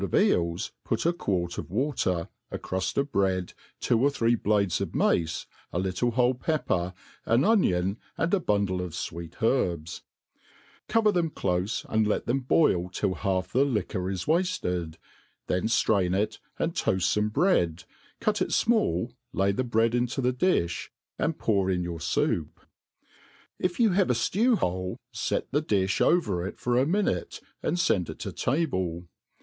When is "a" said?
1.05-1.13, 2.49-2.57, 5.71-5.77, 8.33-8.39, 24.09-24.13, 26.79-26.87